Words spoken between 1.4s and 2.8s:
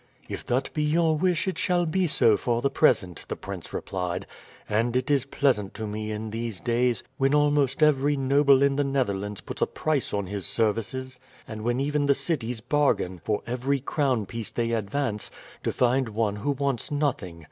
it shall be so for the